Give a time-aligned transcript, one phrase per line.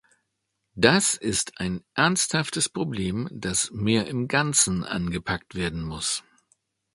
[0.73, 6.23] Das ist ein ernsthaftes Problem, das mehr im Ganzen angepackt werden muss.